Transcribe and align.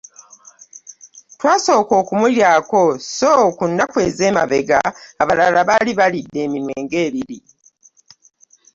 Twasooka 1.39 1.93
okumulyako, 2.01 2.81
sso 3.05 3.31
ku 3.57 3.63
nnaku 3.69 3.97
ez'emabega 4.07 4.79
abalala 5.21 5.59
baali 5.69 5.91
balidde 5.99 6.37
eminwe 6.45 6.73
nga 6.83 6.97
ebiri. 7.05 7.39